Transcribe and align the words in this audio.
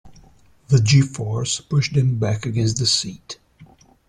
The 0.69 0.79
G-force 0.81 1.59
pushed 1.61 1.95
him 1.95 2.17
back 2.17 2.47
against 2.47 2.79
the 2.79 2.87
seat. 2.87 3.37